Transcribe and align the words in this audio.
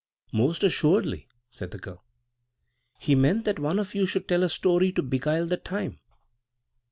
"Most 0.33 0.63
assuredly," 0.63 1.27
said 1.51 1.69
the 1.69 1.77
girl. 1.77 2.03
"He 2.97 3.13
meant 3.13 3.45
that 3.45 3.59
one 3.59 3.77
of 3.77 3.93
you 3.93 4.07
should 4.07 4.27
tell 4.27 4.41
a 4.41 4.49
story 4.49 4.91
to 4.93 5.03
beguile 5.03 5.45
the 5.45 5.57
time." 5.57 5.99